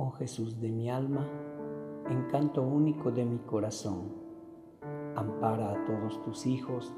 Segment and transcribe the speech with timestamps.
[0.00, 1.26] Oh Jesús de mi alma,
[2.08, 4.12] encanto único de mi corazón,
[5.16, 6.94] ampara a todos tus hijos,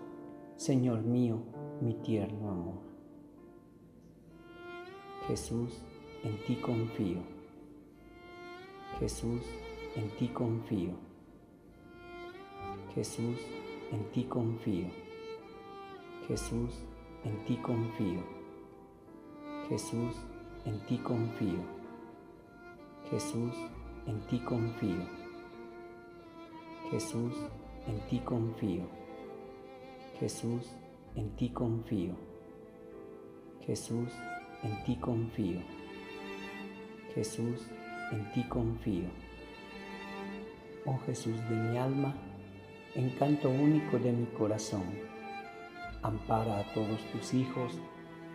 [0.56, 1.38] Señor mío,
[1.80, 2.80] mi tierno amor.
[5.26, 5.82] Jesús,
[6.24, 7.20] en ti confío.
[8.98, 9.46] Jesús,
[9.96, 10.92] en ti confío.
[12.94, 13.38] Jesús,
[13.92, 14.88] en ti confío.
[16.28, 16.84] Jesús,
[17.24, 18.20] en ti confío.
[19.70, 20.16] Jesús,
[20.66, 21.79] en ti confío.
[23.10, 23.52] Jesús,
[24.06, 25.04] en ti confío.
[26.92, 27.34] Jesús,
[27.88, 28.84] en ti confío.
[30.20, 30.70] Jesús,
[31.16, 32.14] en ti confío.
[33.66, 34.12] Jesús,
[34.62, 35.60] en ti confío.
[37.14, 37.66] Jesús,
[38.12, 39.08] en ti confío.
[40.86, 42.14] Oh Jesús de mi alma,
[42.94, 44.84] encanto único de mi corazón,
[46.02, 47.78] ampara a todos tus hijos,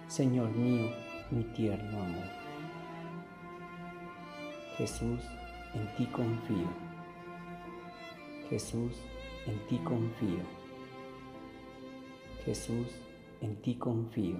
[0.08, 0.92] Señor mío,
[1.32, 2.45] mi tierno amor.
[4.78, 5.22] Jesús,
[5.74, 6.68] en ti confío.
[8.50, 8.92] Jesús,
[9.48, 10.44] en ti confío.
[12.44, 12.88] Jesús,
[13.42, 14.38] en ti confío.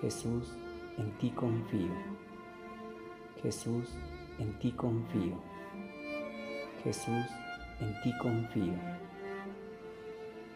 [0.00, 0.52] Jesús,
[0.98, 1.94] en ti confío.
[3.40, 3.88] Jesús,
[4.38, 5.40] en ti confío.
[6.82, 7.26] Jesús,
[7.80, 8.74] en ti confío.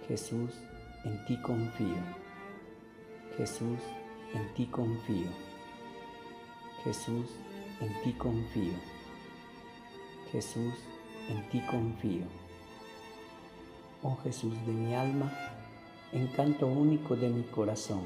[0.08, 0.58] Jesús,
[1.04, 2.02] en ti confío.
[3.36, 3.80] Jesús,
[4.34, 5.30] en ti confío.
[6.84, 7.36] Jesús,
[7.82, 8.74] en ti confío.
[10.30, 10.74] Jesús,
[11.28, 12.26] en ti confío.
[14.02, 15.32] Oh Jesús de mi alma,
[16.12, 18.02] encanto único de mi corazón,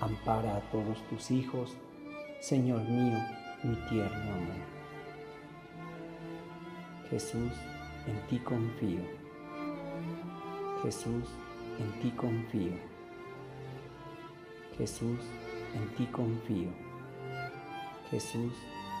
[0.00, 1.76] ampara a todos tus hijos,
[2.40, 3.18] Señor mío,
[3.64, 4.62] mi tierno amor.
[7.10, 7.52] Jesús,
[8.06, 9.02] en ti confío.
[10.82, 11.24] Jesús,
[11.80, 12.74] en ti confío.
[14.78, 15.18] Jesús,
[15.74, 16.91] en ti confío.
[18.12, 18.52] Jesús,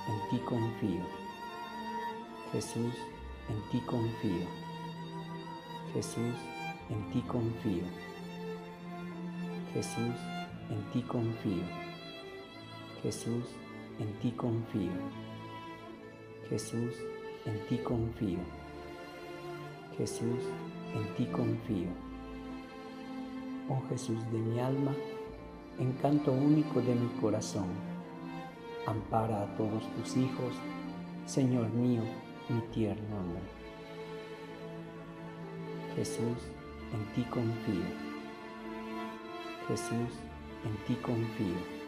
[0.08, 1.02] en ti confío.
[2.50, 2.94] Jesús,
[3.50, 4.46] en ti confío.
[5.92, 6.34] Jesús,
[6.88, 7.84] en ti confío.
[9.74, 10.16] Jesús,
[10.70, 11.62] en ti confío.
[13.02, 13.44] Jesús,
[13.98, 14.92] en ti confío.
[16.48, 16.94] Jesús,
[17.44, 18.38] en ti confío.
[19.98, 20.42] Jesús,
[20.94, 21.88] en ti confío.
[23.68, 24.94] Oh Jesús de mi alma,
[25.78, 27.91] encanto único de mi corazón,
[28.86, 30.54] ampara a todos tus hijos,
[31.26, 32.02] Señor mío,
[32.48, 33.42] mi tierno amor.
[35.94, 36.38] Jesús,
[36.92, 37.84] en ti confío.
[39.68, 40.18] Jesús,
[40.64, 41.82] en ti confío.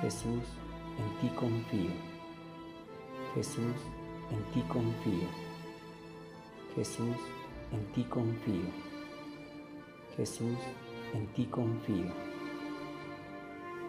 [0.00, 0.44] Jesús,
[0.98, 1.90] en ti confío.
[3.34, 3.76] Jesús,
[4.30, 5.28] en ti confío.
[6.74, 7.16] Jesús,
[7.72, 8.70] en ti confío.
[10.16, 10.58] Jesús,
[11.14, 12.10] en ti confío.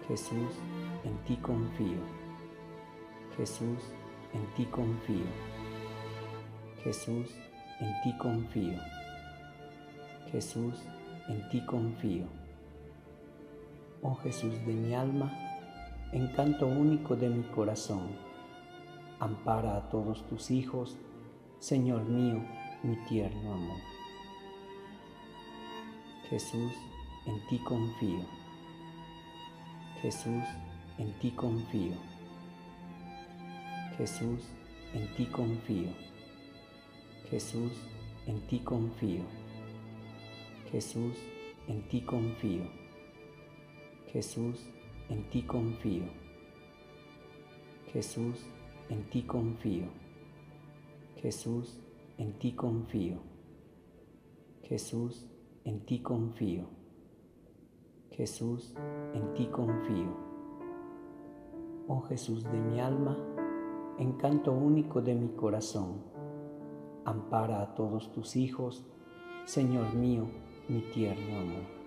[0.07, 0.53] Jesús,
[1.03, 1.99] en ti confío.
[3.37, 3.79] Jesús,
[4.33, 5.25] en ti confío.
[6.83, 7.35] Jesús,
[7.79, 8.79] en ti confío.
[10.31, 10.75] Jesús,
[11.27, 12.25] en ti confío.
[14.01, 15.31] Oh Jesús de mi alma,
[16.11, 18.15] encanto único de mi corazón,
[19.19, 20.97] ampara a todos tus hijos,
[21.59, 22.43] Señor mío,
[22.83, 23.79] mi tierno amor.
[26.29, 26.73] Jesús,
[27.27, 28.25] en ti confío.
[30.01, 30.43] Jesús,
[30.97, 31.95] en ti confío.
[33.97, 34.41] Jesús,
[34.93, 35.89] en ti confío.
[37.29, 37.71] Jesús,
[38.27, 39.23] en ti confío.
[40.71, 41.15] Jesús,
[41.67, 42.63] en ti confío.
[44.11, 44.65] Jesús,
[45.09, 46.05] en ti confío.
[47.93, 48.45] Jesús,
[48.89, 49.87] en ti confío.
[51.21, 51.77] Jesús,
[52.17, 53.19] en ti confío.
[54.63, 55.25] Jesús,
[55.65, 56.65] en ti confío.
[58.11, 58.73] Jesús,
[59.13, 60.30] en ti confío.
[61.93, 63.17] Oh Jesús de mi alma,
[63.97, 66.01] encanto único de mi corazón,
[67.03, 68.85] ampara a todos tus hijos,
[69.43, 70.23] Señor mío,
[70.69, 71.80] mi tierno amor.